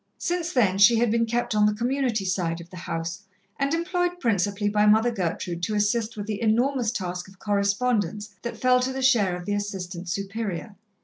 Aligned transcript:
Since 0.17 0.51
then, 0.53 0.79
she 0.79 0.97
had 0.97 1.11
been 1.11 1.27
kept 1.27 1.53
on 1.53 1.67
the 1.67 1.75
Community 1.75 2.25
side 2.25 2.59
of 2.59 2.71
the 2.71 2.75
house, 2.89 3.21
and 3.59 3.71
employed 3.71 4.19
principally 4.19 4.67
by 4.67 4.87
Mother 4.87 5.11
Gertrude 5.11 5.61
to 5.61 5.75
assist 5.75 6.17
with 6.17 6.25
the 6.25 6.41
enormous 6.41 6.91
task 6.91 7.27
of 7.27 7.37
correspondence 7.37 8.33
that 8.41 8.57
fell 8.57 8.79
to 8.79 8.91
the 8.93 9.03
share 9.03 9.35
of 9.35 9.45
the 9.45 9.53
Assistant 9.53 10.09
Superior. 10.09 10.75